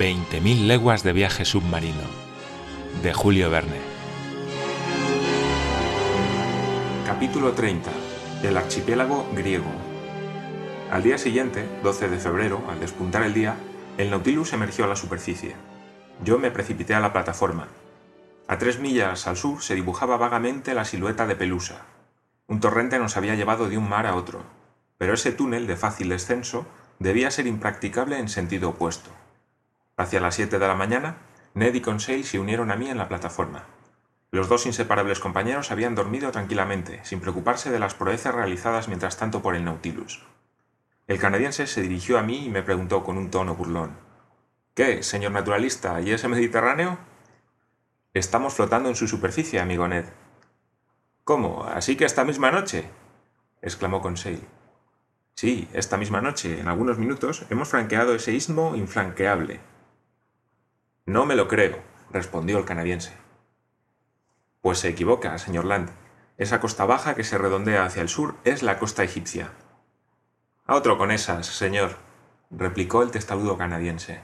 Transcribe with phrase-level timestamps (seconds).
[0.00, 2.00] 20.000 leguas de viaje submarino
[3.02, 3.76] de Julio Verne.
[7.04, 7.90] Capítulo 30.
[8.42, 9.70] El archipiélago griego.
[10.90, 13.56] Al día siguiente, 12 de febrero, al despuntar el día,
[13.98, 15.54] el Nautilus emergió a la superficie.
[16.24, 17.68] Yo me precipité a la plataforma.
[18.48, 21.82] A tres millas al sur se dibujaba vagamente la silueta de Pelusa.
[22.46, 24.44] Un torrente nos había llevado de un mar a otro,
[24.96, 26.64] pero ese túnel de fácil descenso
[26.98, 29.19] debía ser impracticable en sentido opuesto.
[30.00, 31.18] Hacia las siete de la mañana,
[31.52, 33.66] Ned y Conseil se unieron a mí en la plataforma.
[34.30, 39.42] Los dos inseparables compañeros habían dormido tranquilamente, sin preocuparse de las proezas realizadas mientras tanto
[39.42, 40.24] por el Nautilus.
[41.06, 43.94] El canadiense se dirigió a mí y me preguntó con un tono burlón.
[44.72, 46.96] ¿Qué, señor naturalista, y ese Mediterráneo?
[48.14, 50.06] Estamos flotando en su superficie, amigo Ned.
[51.24, 51.64] ¿Cómo?
[51.64, 52.88] ¿Así que esta misma noche?
[53.60, 54.40] exclamó Conseil.
[55.34, 59.60] Sí, esta misma noche, en algunos minutos, hemos franqueado ese istmo inflanqueable.
[61.06, 63.12] No me lo creo, respondió el canadiense.
[64.60, 65.90] Pues se equivoca, señor Land.
[66.36, 69.52] Esa costa baja que se redondea hacia el sur es la costa egipcia.
[70.66, 71.96] A otro con esas, señor,
[72.50, 74.20] replicó el testarudo canadiense.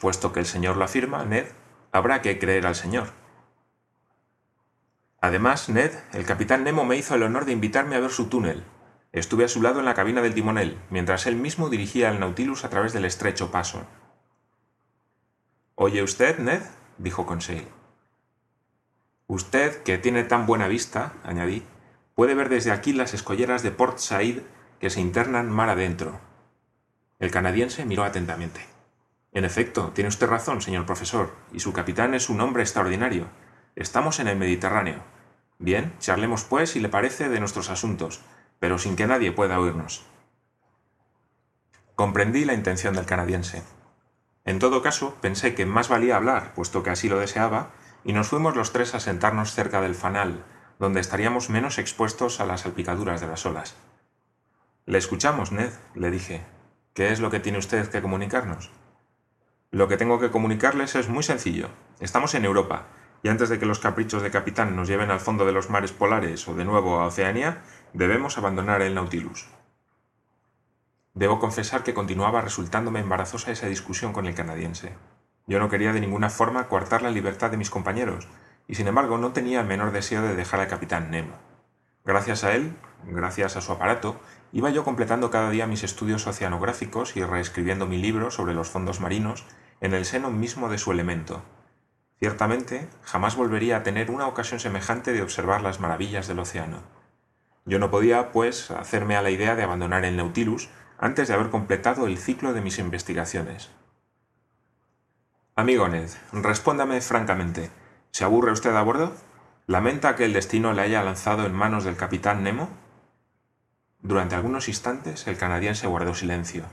[0.00, 1.46] Puesto que el señor lo afirma, Ned,
[1.92, 3.08] habrá que creer al señor.
[5.20, 8.64] Además, Ned, el capitán Nemo me hizo el honor de invitarme a ver su túnel.
[9.12, 12.64] Estuve a su lado en la cabina del timonel, mientras él mismo dirigía el Nautilus
[12.64, 13.86] a través del estrecho paso.
[15.82, 16.60] ¿Oye usted, Ned?
[16.98, 17.66] dijo Conseil.
[19.28, 21.64] Usted, que tiene tan buena vista, añadí,
[22.14, 24.42] puede ver desde aquí las escolleras de Port Said
[24.78, 26.20] que se internan mar adentro.
[27.18, 28.60] El canadiense miró atentamente.
[29.32, 33.28] En efecto, tiene usted razón, señor profesor, y su capitán es un hombre extraordinario.
[33.74, 35.02] Estamos en el Mediterráneo.
[35.58, 38.20] Bien, charlemos pues, si le parece, de nuestros asuntos,
[38.58, 40.04] pero sin que nadie pueda oírnos.
[41.94, 43.62] Comprendí la intención del canadiense.
[44.44, 47.70] En todo caso, pensé que más valía hablar, puesto que así lo deseaba,
[48.04, 50.44] y nos fuimos los tres a sentarnos cerca del fanal,
[50.78, 53.76] donde estaríamos menos expuestos a las salpicaduras de las olas.
[54.86, 56.44] Le escuchamos, Ned, le dije.
[56.94, 58.70] ¿Qué es lo que tiene usted que comunicarnos?
[59.70, 61.68] Lo que tengo que comunicarles es muy sencillo.
[62.00, 62.86] Estamos en Europa,
[63.22, 65.92] y antes de que los caprichos de capitán nos lleven al fondo de los mares
[65.92, 67.62] polares o de nuevo a Oceanía,
[67.92, 69.48] debemos abandonar el Nautilus.
[71.20, 74.94] Debo confesar que continuaba resultándome embarazosa esa discusión con el canadiense.
[75.46, 78.26] Yo no quería de ninguna forma coartar la libertad de mis compañeros,
[78.66, 81.34] y sin embargo no tenía el menor deseo de dejar al capitán Nemo.
[82.06, 84.18] Gracias a él, gracias a su aparato,
[84.52, 89.00] iba yo completando cada día mis estudios oceanográficos y reescribiendo mi libro sobre los fondos
[89.00, 89.44] marinos
[89.82, 91.42] en el seno mismo de su elemento.
[92.18, 96.78] Ciertamente, jamás volvería a tener una ocasión semejante de observar las maravillas del océano.
[97.66, 101.48] Yo no podía, pues, hacerme a la idea de abandonar el Nautilus antes de haber
[101.48, 103.70] completado el ciclo de mis investigaciones.
[105.56, 107.70] Amigo Ned, respóndame francamente.
[108.10, 109.14] ¿Se aburre usted a bordo?
[109.66, 112.68] ¿Lamenta que el destino le haya lanzado en manos del capitán Nemo?
[114.02, 116.64] Durante algunos instantes el canadiense guardó silencio.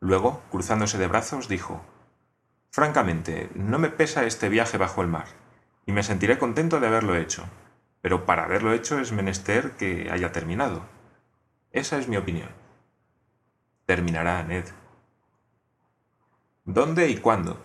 [0.00, 1.80] Luego, cruzándose de brazos, dijo
[2.70, 5.26] Francamente, no me pesa este viaje bajo el mar,
[5.86, 7.44] y me sentiré contento de haberlo hecho,
[8.02, 10.82] pero para haberlo hecho es menester que haya terminado.
[11.70, 12.50] Esa es mi opinión.
[13.88, 14.66] Terminará, Ned.
[16.66, 17.56] ¿Dónde y cuándo?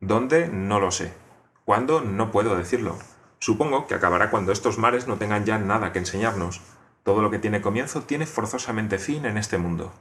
[0.00, 0.48] ¿Dónde?
[0.48, 1.12] No lo sé.
[1.66, 2.00] ¿Cuándo?
[2.00, 2.96] No puedo decirlo.
[3.38, 6.62] Supongo que acabará cuando estos mares no tengan ya nada que enseñarnos.
[7.02, 9.92] Todo lo que tiene comienzo tiene forzosamente fin en este mundo.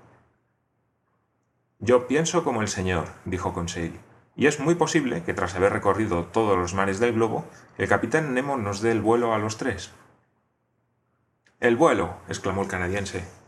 [1.80, 4.00] Yo pienso como el señor, dijo Conseil,
[4.38, 7.44] y es muy posible que tras haber recorrido todos los mares del globo,
[7.78, 9.92] el capitán Nemo nos dé el vuelo a los tres.
[11.60, 13.41] El vuelo, exclamó el canadiense.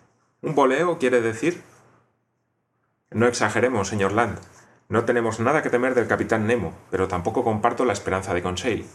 [0.43, 1.63] ¿Un voleo quiere decir?
[3.11, 4.39] No exageremos, señor Land.
[4.89, 8.85] No tenemos nada que temer del capitán Nemo, pero tampoco comparto la esperanza de Conseil.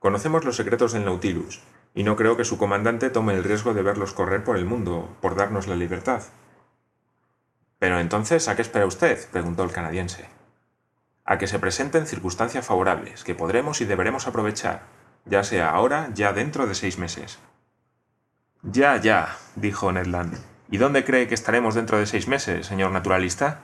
[0.00, 1.62] Conocemos los secretos del Nautilus,
[1.94, 5.16] y no creo que su comandante tome el riesgo de verlos correr por el mundo,
[5.22, 6.24] por darnos la libertad.
[7.78, 9.30] Pero entonces, ¿a qué espera usted?
[9.30, 10.28] preguntó el canadiense.
[11.24, 14.82] A que se presenten circunstancias favorables, que podremos y deberemos aprovechar,
[15.24, 17.38] ya sea ahora, ya dentro de seis meses.
[18.62, 20.47] Ya, ya, dijo Ned Land.
[20.70, 23.60] ¿Y dónde cree que estaremos dentro de seis meses, señor naturalista?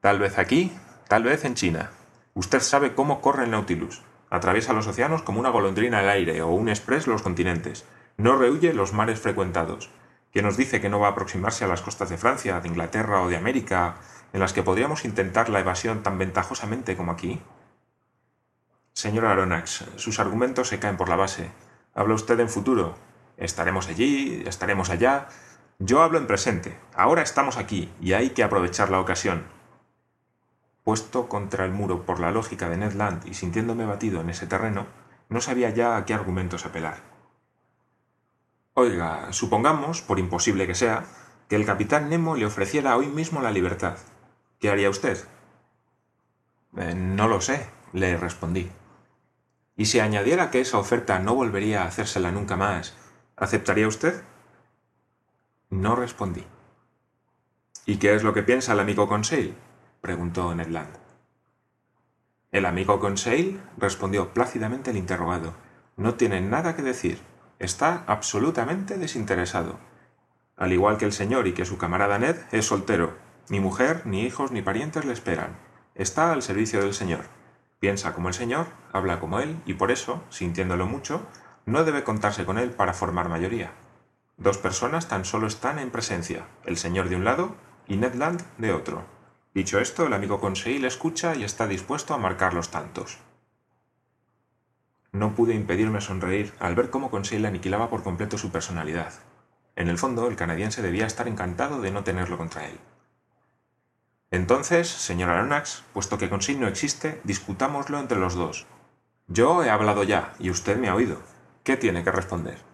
[0.00, 0.70] Tal vez aquí,
[1.08, 1.90] tal vez en China.
[2.34, 4.02] Usted sabe cómo corre el Nautilus.
[4.28, 7.86] Atraviesa los océanos como una golondrina al aire o un express los continentes.
[8.18, 9.90] No rehuye los mares frecuentados.
[10.30, 13.22] ¿Quién nos dice que no va a aproximarse a las costas de Francia, de Inglaterra
[13.22, 13.96] o de América,
[14.32, 17.40] en las que podríamos intentar la evasión tan ventajosamente como aquí?
[18.92, 21.50] Señor Aronnax, sus argumentos se caen por la base.
[21.94, 22.94] Habla usted en futuro.
[23.36, 25.28] Estaremos allí, estaremos allá.
[25.84, 26.78] Yo hablo en presente.
[26.94, 29.42] Ahora estamos aquí y hay que aprovechar la ocasión.
[30.84, 34.46] Puesto contra el muro por la lógica de Ned Land y sintiéndome batido en ese
[34.46, 34.86] terreno,
[35.28, 36.98] no sabía ya a qué argumentos apelar.
[38.74, 41.04] Oiga, supongamos, por imposible que sea,
[41.48, 43.98] que el capitán Nemo le ofreciera hoy mismo la libertad.
[44.60, 45.18] ¿Qué haría usted?
[46.76, 48.70] Eh, no lo sé, le respondí.
[49.76, 52.96] Y si añadiera que esa oferta no volvería a hacérsela nunca más,
[53.34, 54.22] ¿aceptaría usted?
[55.72, 56.44] No respondí.
[57.86, 59.54] ¿Y qué es lo que piensa el amigo Conseil?
[60.02, 60.98] preguntó Ned Land.
[62.50, 65.54] El amigo Conseil respondió plácidamente el interrogado.
[65.96, 67.22] No tiene nada que decir.
[67.58, 69.78] Está absolutamente desinteresado.
[70.58, 73.16] Al igual que el señor y que su camarada Ned, es soltero.
[73.48, 75.56] Ni mujer, ni hijos, ni parientes le esperan.
[75.94, 77.24] Está al servicio del señor.
[77.80, 81.26] Piensa como el señor, habla como él, y por eso, sintiéndolo mucho,
[81.64, 83.72] no debe contarse con él para formar mayoría.
[84.36, 87.54] Dos personas tan solo están en presencia, el señor de un lado
[87.86, 89.04] y Ned Land de otro.
[89.54, 93.18] Dicho esto, el amigo Conseil escucha y está dispuesto a marcar los tantos.
[95.12, 99.12] No pude impedirme sonreír al ver cómo Conseil aniquilaba por completo su personalidad.
[99.76, 102.78] En el fondo, el canadiense debía estar encantado de no tenerlo contra él.
[104.30, 108.66] Entonces, señor Aronnax, puesto que Conseil no existe, discutámoslo entre los dos.
[109.28, 111.20] Yo he hablado ya, y usted me ha oído.
[111.62, 112.71] ¿Qué tiene que responder?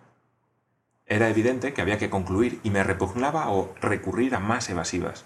[1.11, 5.25] Era evidente que había que concluir y me repugnaba o recurrir a más evasivas.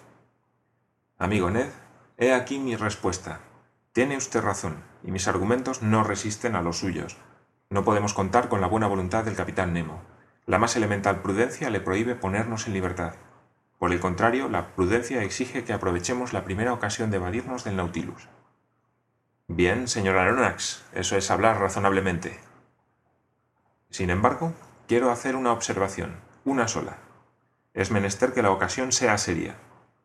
[1.19, 1.71] Amigo Ned,
[2.19, 3.41] he aquí mi respuesta.
[3.93, 7.17] Tiene usted razón, y mis argumentos no resisten a los suyos.
[7.69, 10.03] No podemos contar con la buena voluntad del capitán Nemo.
[10.47, 13.15] La más elemental prudencia le prohíbe ponernos en libertad.
[13.81, 18.29] Por el contrario, la prudencia exige que aprovechemos la primera ocasión de evadirnos del Nautilus.
[19.49, 22.39] Bien, señor Aronnax, eso es hablar razonablemente.
[23.91, 24.55] Sin embargo,
[24.87, 26.99] quiero hacer una observación, una sola.
[27.75, 29.57] Es menester que la ocasión sea seria.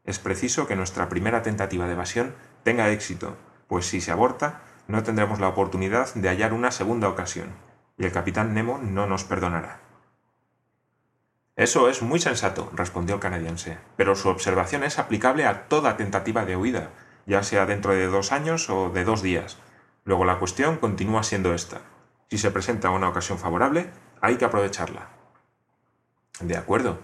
[0.04, 3.36] Es preciso que nuestra primera tentativa de evasión tenga éxito,
[3.68, 7.50] pues si se aborta, no tendremos la oportunidad de hallar una segunda ocasión,
[7.98, 9.82] y el capitán Nemo no nos perdonará.
[11.58, 16.46] Eso es muy sensato, respondió el canadiense, pero su observación es aplicable a toda tentativa
[16.46, 16.92] de huida,
[17.26, 19.58] ya sea dentro de dos años o de dos días.
[20.06, 21.82] Luego la cuestión continúa siendo esta.
[22.30, 23.90] Si se presenta una ocasión favorable,
[24.22, 25.10] hay que aprovecharla.
[26.40, 27.00] De acuerdo.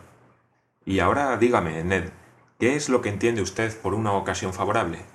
[0.86, 2.12] Y ahora dígame, Ned,
[2.60, 5.06] ¿qué es lo que entiende usted por una ocasión favorable?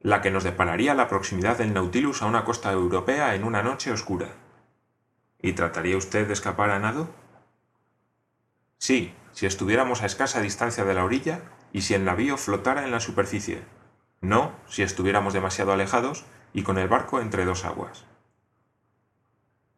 [0.00, 3.92] La que nos depararía la proximidad del Nautilus a una costa europea en una noche
[3.92, 4.28] oscura.
[5.40, 7.08] ¿Y trataría usted de escapar a nado?
[8.78, 12.90] Sí, si estuviéramos a escasa distancia de la orilla y si el navío flotara en
[12.90, 13.62] la superficie.
[14.20, 18.06] No, si estuviéramos demasiado alejados y con el barco entre dos aguas.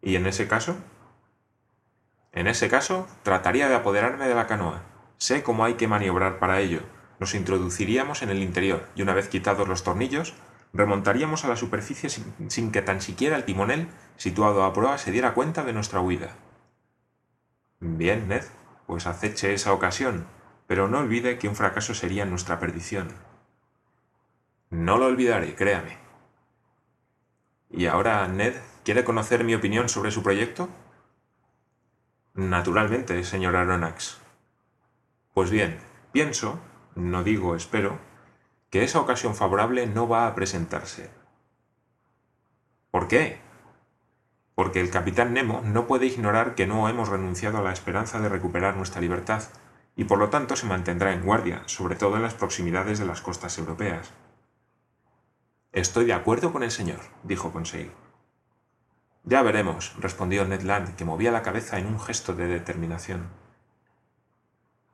[0.02, 0.76] ¿Y en ese caso?
[2.32, 4.82] En ese caso, trataría de apoderarme de la canoa.
[5.16, 6.82] Sé cómo hay que maniobrar para ello.
[7.18, 10.34] Nos introduciríamos en el interior y una vez quitados los tornillos,
[10.72, 15.34] remontaríamos a la superficie sin, que tan siquiera el timonel, situado a proa, se diera
[15.34, 16.36] cuenta de nuestra huida.
[17.80, 18.44] Bien, Ned,
[18.86, 20.26] pues aceche esa ocasión,
[20.66, 23.08] pero no olvide que un fracaso sería nuestra perdición.
[24.70, 25.96] No lo olvidaré, créame.
[27.70, 28.54] ¿Y ahora, Ned,
[28.88, 30.70] quiere conocer mi opinión sobre su proyecto?
[32.32, 34.16] Naturalmente, señor Aronnax.
[35.34, 35.78] Pues bien,
[36.10, 36.58] pienso,
[36.94, 37.98] no digo espero,
[38.70, 41.10] que esa ocasión favorable no va a presentarse.
[42.90, 43.42] ¿Por qué?
[44.54, 48.30] porque el capitán Nemo no puede ignorar que no hemos renunciado a la esperanza de
[48.30, 49.42] recuperar nuestra libertad,
[49.96, 53.20] y por lo tanto se mantendrá en guardia, sobre todo en las proximidades de las
[53.20, 54.14] costas europeas.
[55.72, 57.92] Estoy de acuerdo con el señor, dijo Conseil.
[59.28, 63.28] Ya veremos, respondió Ned Land, que movía la cabeza en un gesto de determinación.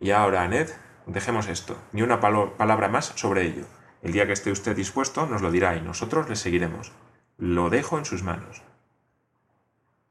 [0.00, 0.70] Y ahora, Ned,
[1.06, 3.64] dejemos esto, ni una palabra más sobre ello.
[4.02, 6.90] El día que esté usted dispuesto nos lo dirá y nosotros le seguiremos.
[7.38, 8.62] Lo dejo en sus manos.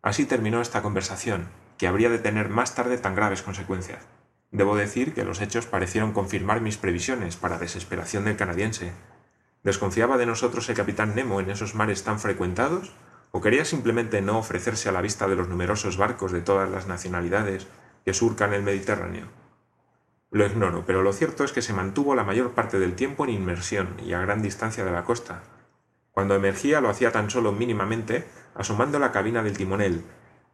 [0.01, 4.08] Así terminó esta conversación, que habría de tener más tarde tan graves consecuencias.
[4.51, 8.94] Debo decir que los hechos parecieron confirmar mis previsiones para desesperación del canadiense.
[9.63, 12.94] ¿Desconfiaba de nosotros el capitán Nemo en esos mares tan frecuentados?
[13.36, 16.86] ¿O quería simplemente no ofrecerse a la vista de los numerosos barcos de todas las
[16.86, 17.66] nacionalidades
[18.06, 19.25] que surcan el Mediterráneo?
[20.30, 23.32] Lo ignoro, pero lo cierto es que se mantuvo la mayor parte del tiempo en
[23.32, 25.42] inmersión y a gran distancia de la costa.
[26.12, 30.04] Cuando emergía lo hacía tan solo mínimamente asomando la cabina del timonel,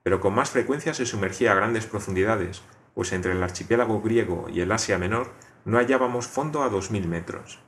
[0.01, 2.61] pero con más frecuencia se sumergía a grandes profundidades,
[2.95, 5.33] pues entre el archipiélago griego y el Asia Menor
[5.65, 7.59] no hallábamos fondo a dos mil metros.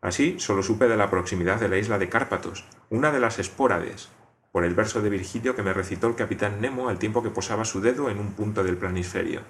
[0.00, 4.08] Así solo supe de la proximidad de la isla de Cárpatos, una de las Espórades,
[4.52, 7.64] por el verso de Virgilio que me recitó el capitán Nemo al tiempo que posaba
[7.64, 9.42] su dedo en un punto del planisferio.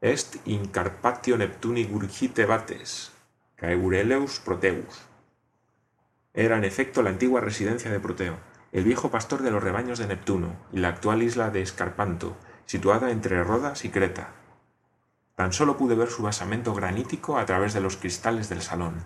[0.00, 3.12] Est in Carpatio Neptuni gurgite bates,
[3.56, 5.06] Caeureleus Proteus.
[6.34, 8.38] Era en efecto la antigua residencia de Proteo,
[8.72, 13.10] el viejo pastor de los rebaños de Neptuno y la actual isla de Escarpanto, situada
[13.10, 14.32] entre Rodas y Creta.
[15.42, 19.02] Tan solo pude ver su basamento granítico a través de los cristales del salón.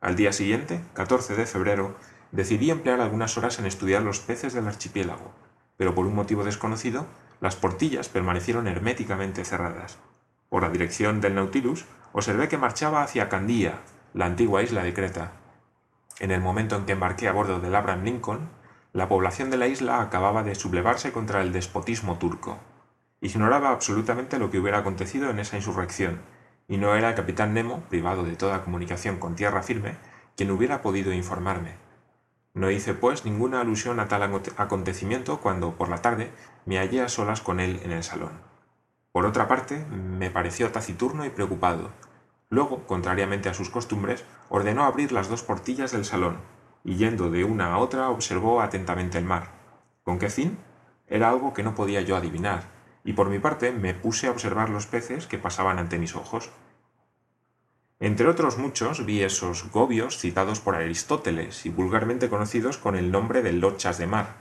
[0.00, 1.94] Al día siguiente, 14 de febrero,
[2.32, 5.30] decidí emplear algunas horas en estudiar los peces del archipiélago,
[5.76, 7.06] pero por un motivo desconocido,
[7.40, 9.98] las portillas permanecieron herméticamente cerradas.
[10.48, 13.82] Por la dirección del Nautilus, observé que marchaba hacia Candía,
[14.14, 15.30] la antigua isla de Creta.
[16.18, 18.48] En el momento en que embarqué a bordo del Abraham Lincoln,
[18.92, 22.58] la población de la isla acababa de sublevarse contra el despotismo turco.
[23.22, 26.20] Ignoraba absolutamente lo que hubiera acontecido en esa insurrección,
[26.66, 29.94] y no era el capitán Nemo, privado de toda comunicación con tierra firme,
[30.36, 31.76] quien hubiera podido informarme.
[32.52, 34.24] No hice, pues, ninguna alusión a tal
[34.56, 36.32] acontecimiento cuando, por la tarde,
[36.66, 38.32] me hallé a solas con él en el salón.
[39.12, 41.92] Por otra parte, me pareció taciturno y preocupado.
[42.50, 46.38] Luego, contrariamente a sus costumbres, ordenó abrir las dos portillas del salón,
[46.82, 49.52] y yendo de una a otra observó atentamente el mar.
[50.02, 50.58] ¿Con qué fin?
[51.06, 54.70] Era algo que no podía yo adivinar, y por mi parte me puse a observar
[54.70, 56.50] los peces que pasaban ante mis ojos.
[58.00, 63.42] Entre otros muchos vi esos gobios citados por Aristóteles y vulgarmente conocidos con el nombre
[63.42, 64.34] de lochas de mar,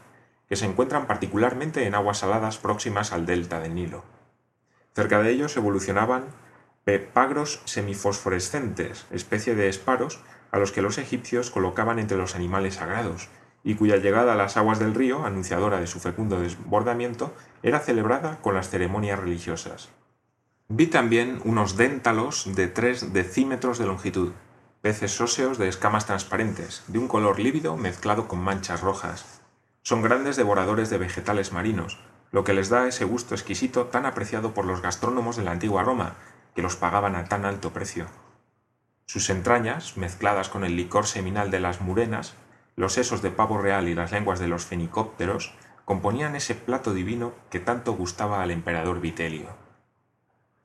[0.49, 4.03] que se encuentran particularmente en aguas saladas próximas al delta del Nilo.
[4.93, 6.25] Cerca de ellos evolucionaban
[6.83, 10.19] pepagros semifosforescentes, especie de esparos
[10.51, 13.29] a los que los egipcios colocaban entre los animales sagrados,
[13.63, 18.39] y cuya llegada a las aguas del río, anunciadora de su fecundo desbordamiento, era celebrada
[18.41, 19.89] con las ceremonias religiosas.
[20.67, 24.31] Vi también unos déntalos de tres decímetros de longitud,
[24.81, 29.41] peces óseos de escamas transparentes, de un color lívido mezclado con manchas rojas.
[29.83, 31.99] Son grandes devoradores de vegetales marinos,
[32.31, 35.83] lo que les da ese gusto exquisito tan apreciado por los gastrónomos de la antigua
[35.83, 36.15] Roma,
[36.55, 38.07] que los pagaban a tan alto precio.
[39.05, 42.35] Sus entrañas, mezcladas con el licor seminal de las murenas,
[42.75, 45.53] los sesos de pavo real y las lenguas de los fenicópteros,
[45.85, 49.49] componían ese plato divino que tanto gustaba al emperador Vitelio.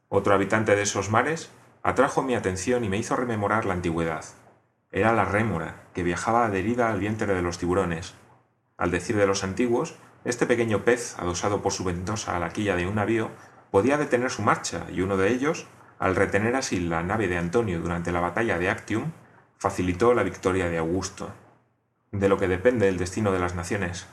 [0.08, 1.50] Otro habitante de esos mares
[1.82, 4.25] atrajo mi atención y me hizo rememorar la antigüedad.
[4.92, 8.14] Era la rémora, que viajaba adherida al vientre de los tiburones.
[8.76, 12.76] Al decir de los antiguos, este pequeño pez, adosado por su ventosa a la quilla
[12.76, 13.30] de un navío,
[13.70, 15.66] podía detener su marcha, y uno de ellos,
[15.98, 19.12] al retener así la nave de Antonio durante la batalla de Actium,
[19.58, 21.32] facilitó la victoria de Augusto,
[22.18, 24.06] de lo que depende el destino de las naciones.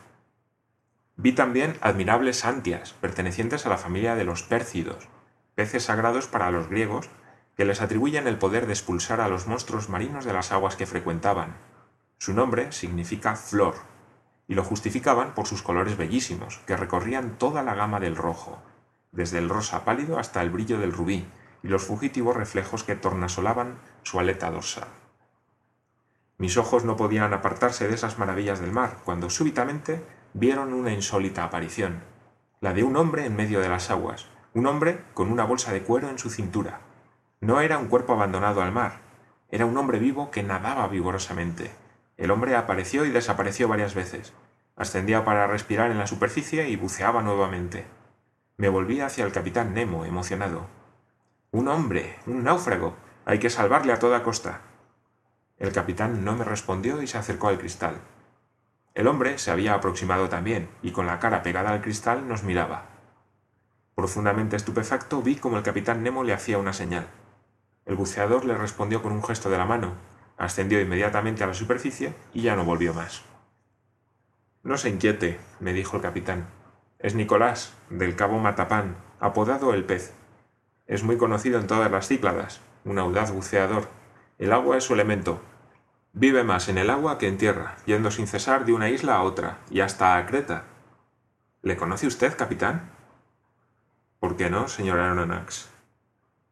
[1.15, 5.07] Vi también admirables antias, pertenecientes a la familia de los pércidos,
[5.55, 7.09] peces sagrados para los griegos,
[7.55, 10.87] que les atribuyen el poder de expulsar a los monstruos marinos de las aguas que
[10.87, 11.55] frecuentaban.
[12.17, 13.75] Su nombre significa flor,
[14.47, 18.61] y lo justificaban por sus colores bellísimos, que recorrían toda la gama del rojo,
[19.11, 21.25] desde el rosa pálido hasta el brillo del rubí,
[21.61, 24.87] y los fugitivos reflejos que tornasolaban su aleta dorsal.
[26.37, 31.43] Mis ojos no podían apartarse de esas maravillas del mar, cuando súbitamente vieron una insólita
[31.43, 32.03] aparición,
[32.59, 35.83] la de un hombre en medio de las aguas, un hombre con una bolsa de
[35.83, 36.81] cuero en su cintura.
[37.41, 39.01] No era un cuerpo abandonado al mar,
[39.49, 41.71] era un hombre vivo que nadaba vigorosamente.
[42.17, 44.33] El hombre apareció y desapareció varias veces,
[44.75, 47.85] ascendía para respirar en la superficie y buceaba nuevamente.
[48.57, 50.67] Me volví hacia el capitán Nemo, emocionado.
[51.51, 52.95] Un hombre, un náufrago.
[53.25, 54.61] Hay que salvarle a toda costa.
[55.63, 57.95] El capitán no me respondió y se acercó al cristal.
[58.95, 62.87] El hombre se había aproximado también, y con la cara pegada al cristal nos miraba.
[63.95, 67.07] Profundamente estupefacto vi como el capitán Nemo le hacía una señal.
[67.85, 69.93] El buceador le respondió con un gesto de la mano,
[70.37, 73.23] ascendió inmediatamente a la superficie y ya no volvió más.
[74.63, 76.47] No se inquiete, me dijo el capitán.
[76.99, 80.13] Es Nicolás, del cabo Matapán, apodado el pez.
[80.87, 83.87] Es muy conocido en todas las Cícladas, un audaz buceador.
[84.37, 85.39] El agua es su elemento.
[86.15, 89.23] Vive más en el agua que en tierra, yendo sin cesar de una isla a
[89.23, 90.65] otra, y hasta a Creta.
[91.63, 92.91] ¿Le conoce usted, capitán?
[94.19, 95.69] ¿Por qué no, señor Aronnax?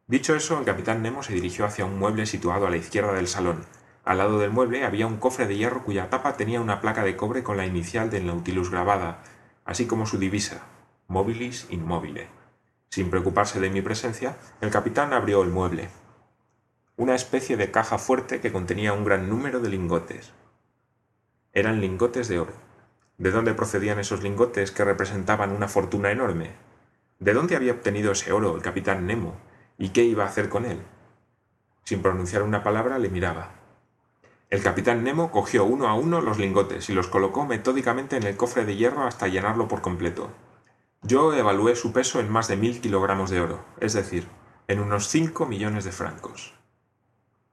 [0.08, 3.28] Dicho eso, el capitán Nemo se dirigió hacia un mueble situado a la izquierda del
[3.28, 3.64] salón.
[4.04, 7.16] Al lado del mueble había un cofre de hierro cuya tapa tenía una placa de
[7.16, 9.22] cobre con la inicial del Nautilus grabada,
[9.64, 10.62] así como su divisa,
[11.06, 12.26] Mobilis Immobile.
[12.88, 15.88] Sin preocuparse de mi presencia, el capitán abrió el mueble.
[16.98, 20.30] Una especie de caja fuerte que contenía un gran número de lingotes.
[21.54, 22.52] Eran lingotes de oro.
[23.16, 26.50] ¿De dónde procedían esos lingotes que representaban una fortuna enorme?
[27.18, 29.36] ¿De dónde había obtenido ese oro el capitán Nemo?
[29.78, 30.82] ¿Y qué iba a hacer con él?
[31.82, 33.52] Sin pronunciar una palabra le miraba.
[34.50, 38.36] El capitán Nemo cogió uno a uno los lingotes y los colocó metódicamente en el
[38.36, 40.30] cofre de hierro hasta llenarlo por completo.
[41.00, 44.28] Yo evalué su peso en más de mil kilogramos de oro, es decir,
[44.68, 46.52] en unos cinco millones de francos.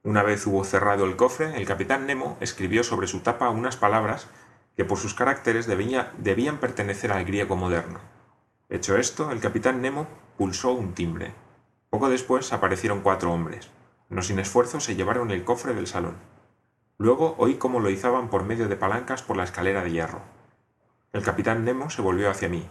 [0.02, 4.28] Una vez hubo cerrado el cofre, el capitán Nemo escribió sobre su tapa unas palabras
[4.74, 8.00] que por sus caracteres debían pertenecer al griego moderno.
[8.70, 10.06] Hecho esto, el capitán Nemo
[10.38, 11.34] pulsó un timbre.
[11.90, 13.68] Poco después aparecieron cuatro hombres.
[14.08, 16.16] No sin esfuerzo se llevaron el cofre del salón.
[16.96, 20.22] Luego oí cómo lo izaban por medio de palancas por la escalera de hierro.
[21.12, 22.66] El capitán Nemo se volvió hacia mí.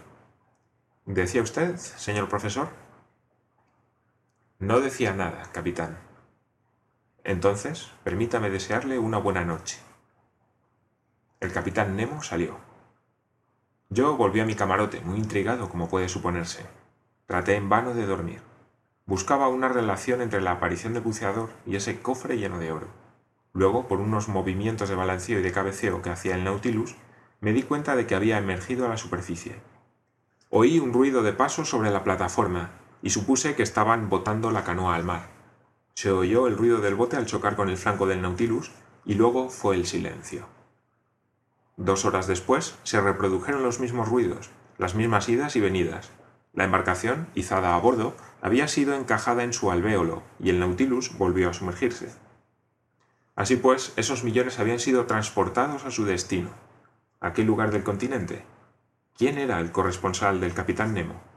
[1.06, 2.70] ¿Decía usted, señor profesor?
[4.58, 6.09] No decía nada, capitán.
[7.24, 9.78] Entonces, permítame desearle una buena noche.
[11.40, 12.58] El capitán Nemo salió.
[13.88, 16.64] Yo volví a mi camarote, muy intrigado, como puede suponerse.
[17.26, 18.40] Traté en vano de dormir.
[19.06, 22.88] Buscaba una relación entre la aparición del buceador y ese cofre lleno de oro.
[23.52, 26.94] Luego, por unos movimientos de balanceo y de cabeceo que hacía el Nautilus,
[27.40, 29.56] me di cuenta de que había emergido a la superficie.
[30.50, 32.70] Oí un ruido de pasos sobre la plataforma
[33.02, 35.39] y supuse que estaban botando la canoa al mar.
[36.00, 38.70] Se oyó el ruido del bote al chocar con el flanco del Nautilus
[39.04, 40.46] y luego fue el silencio.
[41.76, 46.10] Dos horas después se reprodujeron los mismos ruidos, las mismas idas y venidas.
[46.54, 51.50] La embarcación, izada a bordo, había sido encajada en su alvéolo y el Nautilus volvió
[51.50, 52.10] a sumergirse.
[53.36, 56.48] Así pues, esos millones habían sido transportados a su destino.
[57.20, 58.46] ¿A qué lugar del continente?
[59.18, 61.29] ¿Quién era el corresponsal del capitán Nemo?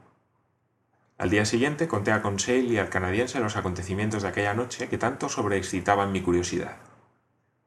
[1.24, 4.98] Al día siguiente conté a Conseil y al canadiense los acontecimientos de aquella noche que
[4.98, 6.76] tanto sobreexcitaban mi curiosidad.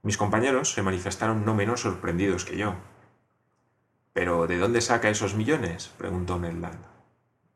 [0.03, 2.75] Mis compañeros se manifestaron no menos sorprendidos que yo.
[4.13, 5.89] ¿Pero de dónde saca esos millones?
[5.97, 6.85] preguntó Ned Land.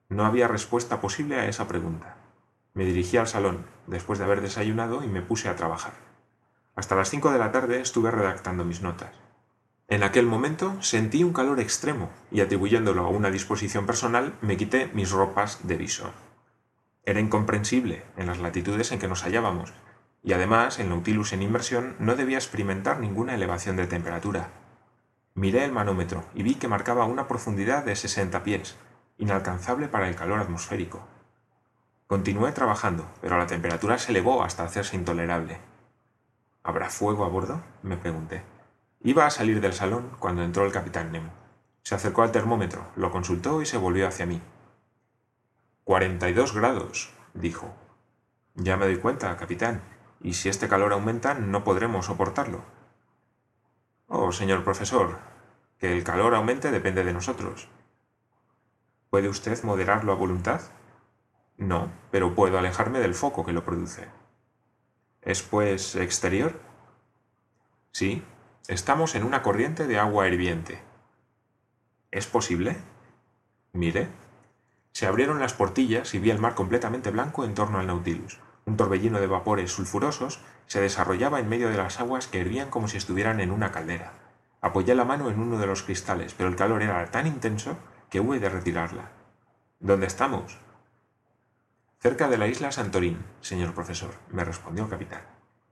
[0.10, 2.16] No había respuesta posible a esa pregunta.
[2.74, 5.94] Me dirigí al salón, después de haber desayunado, y me puse a trabajar.
[6.76, 9.12] Hasta las cinco de la tarde estuve redactando mis notas.
[9.92, 14.90] En aquel momento sentí un calor extremo y atribuyéndolo a una disposición personal me quité
[14.94, 16.14] mis ropas de visor.
[17.04, 19.74] Era incomprensible en las latitudes en que nos hallábamos,
[20.24, 24.52] y además el Nautilus en inmersión no debía experimentar ninguna elevación de temperatura.
[25.34, 28.78] Miré el manómetro y vi que marcaba una profundidad de 60 pies,
[29.18, 31.06] inalcanzable para el calor atmosférico.
[32.08, 35.60] Continué trabajando, pero la temperatura se elevó hasta hacerse intolerable.
[36.64, 37.62] ¿Habrá fuego a bordo?
[37.84, 38.42] me pregunté.
[39.04, 41.32] Iba a salir del salón cuando entró el capitán Nemo.
[41.82, 44.40] Se acercó al termómetro, lo consultó y se volvió hacia mí.
[45.84, 47.74] Cuarenta y dos grados, dijo.
[48.54, 49.82] Ya me doy cuenta, capitán,
[50.22, 52.64] y si este calor aumenta no podremos soportarlo.
[54.08, 55.18] Oh, señor profesor,
[55.80, 57.70] que el calor aumente depende de nosotros.
[59.10, 60.62] ¿Puede usted moderarlo a voluntad?
[61.58, 64.08] No, pero puedo alejarme del foco que lo produce.
[65.24, 66.60] ¿Es pues exterior?
[67.92, 68.24] Sí,
[68.68, 70.80] Estamos en una corriente de agua hirviente.
[72.12, 72.78] ¿Es posible?
[73.74, 74.08] Mire.
[74.92, 78.40] Se abrieron las portillas y vi el mar completamente blanco en torno al Nautilus.
[78.66, 82.88] Un torbellino de vapores sulfurosos se desarrollaba en medio de las aguas que hervían como
[82.88, 84.14] si estuvieran en una caldera.
[84.62, 87.78] Apoyé la mano en uno de los cristales, pero el calor era tan intenso
[88.12, 89.10] que hube de retirarla.
[89.80, 90.60] ¿Dónde estamos?
[92.00, 95.22] Cerca de la isla Santorín, señor profesor, me respondió el capitán.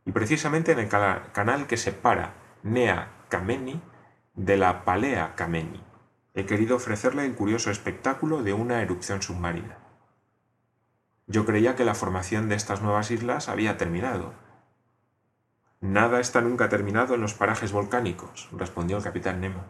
[0.05, 3.81] Y precisamente en el canal que separa Nea Kameni
[4.35, 5.81] de la Palea Kameni.
[6.33, 9.77] He querido ofrecerle el curioso espectáculo de una erupción submarina.
[11.25, 14.33] Yo creía que la formación de estas nuevas islas había terminado.
[15.79, 19.63] Nada está nunca terminado en los parajes volcánicos, respondió el capitán Nemo.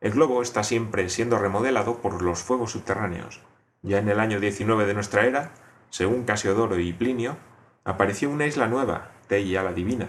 [0.00, 3.40] El globo está siempre siendo remodelado por los fuegos subterráneos.
[3.82, 5.52] Ya en el año 19 de nuestra era,
[5.90, 7.36] según Casiodoro y Plinio,
[7.84, 10.08] apareció una isla nueva, Teia la Divina,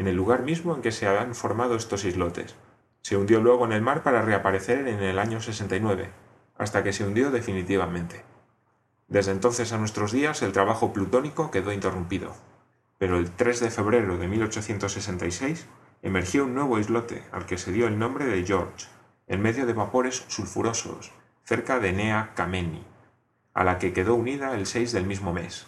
[0.00, 2.56] en el lugar mismo en que se habían formado estos islotes.
[3.02, 6.08] Se hundió luego en el mar para reaparecer en el año 69,
[6.56, 8.24] hasta que se hundió definitivamente.
[9.08, 12.34] Desde entonces a nuestros días el trabajo plutónico quedó interrumpido,
[12.96, 15.66] pero el 3 de febrero de 1866
[16.00, 18.86] emergió un nuevo islote al que se dio el nombre de George,
[19.26, 21.12] en medio de vapores sulfurosos,
[21.44, 22.86] cerca de Nea Kameni,
[23.52, 25.66] a la que quedó unida el 6 del mismo mes.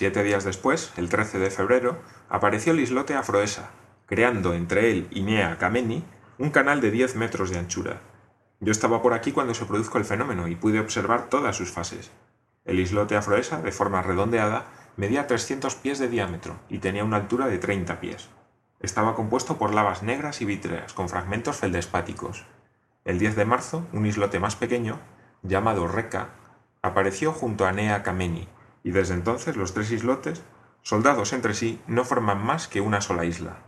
[0.00, 1.98] Siete días después, el 13 de febrero,
[2.30, 3.68] apareció el islote Afroesa,
[4.06, 6.02] creando entre él y Nea Kameni
[6.38, 8.00] un canal de 10 metros de anchura.
[8.60, 12.10] Yo estaba por aquí cuando se produjo el fenómeno y pude observar todas sus fases.
[12.64, 17.48] El islote Afroesa, de forma redondeada, medía 300 pies de diámetro y tenía una altura
[17.48, 18.30] de 30 pies.
[18.80, 22.46] Estaba compuesto por lavas negras y vítreas con fragmentos feldespáticos.
[23.04, 24.98] El 10 de marzo, un islote más pequeño,
[25.42, 26.30] llamado Reca,
[26.80, 28.48] apareció junto a Nea Kameni,
[28.82, 30.42] y desde entonces los tres islotes,
[30.82, 33.58] soldados entre sí, no forman más que una sola isla.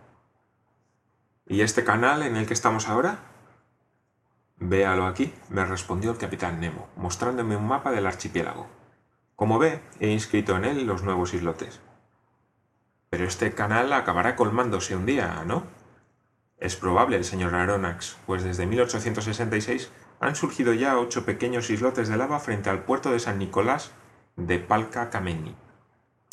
[1.47, 3.19] ¿Y este canal en el que estamos ahora?
[4.57, 8.69] Véalo aquí, me respondió el capitán Nemo, mostrándome un mapa del archipiélago.
[9.37, 11.81] Como ve, he inscrito en él los nuevos islotes.
[13.11, 15.65] Pero este canal acabará colmándose un día, ¿no?
[16.59, 22.39] Es probable, señor Aronnax, pues desde 1866 han surgido ya ocho pequeños islotes de lava
[22.39, 23.91] frente al puerto de San Nicolás
[24.37, 25.55] de Palca Kameni.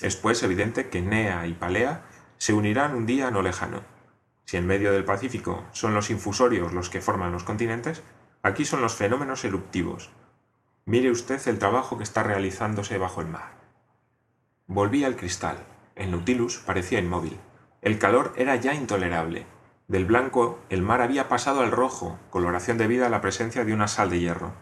[0.02, 2.06] Es pues evidente que Nea y Palea
[2.38, 3.82] se unirán un día no lejano.
[4.46, 8.04] Si en medio del Pacífico son los infusorios los que forman los continentes,
[8.42, 10.10] aquí son los fenómenos eruptivos.
[10.86, 13.54] Mire usted el trabajo que está realizándose bajo el mar.
[14.68, 15.58] Volví al cristal.
[15.96, 17.38] El Nautilus parecía inmóvil.
[17.82, 19.46] El calor era ya intolerable
[19.90, 23.88] del blanco, el mar había pasado al rojo, coloración debida a la presencia de una
[23.88, 24.54] sal de hierro.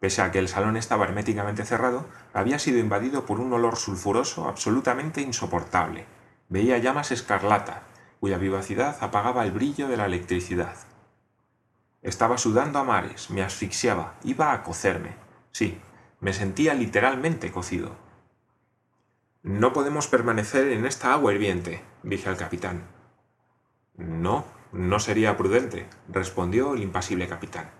[0.00, 4.48] Pese a que el salón estaba herméticamente cerrado, había sido invadido por un olor sulfuroso
[4.48, 6.06] absolutamente insoportable.
[6.48, 7.82] Veía llamas escarlata,
[8.18, 10.74] cuya vivacidad apagaba el brillo de la electricidad.
[12.02, 15.16] Estaba sudando a mares, me asfixiaba, iba a cocerme.
[15.52, 15.78] Sí,
[16.20, 17.94] me sentía literalmente cocido.
[19.42, 22.84] No podemos permanecer en esta agua hirviente, dije al capitán.
[23.96, 27.79] No, no sería prudente, respondió el impasible capitán.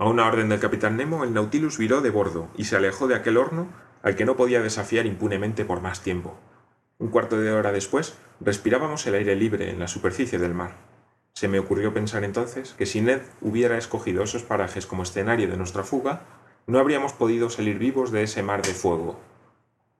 [0.00, 3.14] A una orden del capitán Nemo, el Nautilus viró de bordo y se alejó de
[3.14, 3.68] aquel horno
[4.02, 6.38] al que no podía desafiar impunemente por más tiempo.
[6.96, 10.78] Un cuarto de hora después, respirábamos el aire libre en la superficie del mar.
[11.34, 15.58] Se me ocurrió pensar entonces que si Ned hubiera escogido esos parajes como escenario de
[15.58, 16.22] nuestra fuga,
[16.66, 19.20] no habríamos podido salir vivos de ese mar de fuego.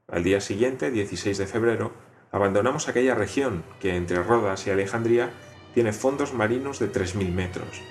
[0.08, 1.92] Al día siguiente, 16 de febrero,
[2.32, 5.28] abandonamos aquella región que entre Rodas y Alejandría
[5.74, 7.82] tiene fondos marinos de 3.000 metros.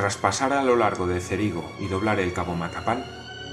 [0.00, 3.04] Tras pasar a lo largo de Cerigo y doblar el cabo Macapal,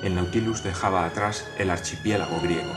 [0.01, 2.71] el Nautilus dejaba atrás el archipiélago griego.